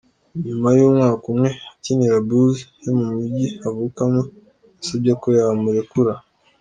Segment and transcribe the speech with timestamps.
[0.45, 4.21] Nyuma y’umwaka umwe akinira Bulls yo mu Mujyi avukamo,
[4.75, 6.13] yasabye ko yamurekura.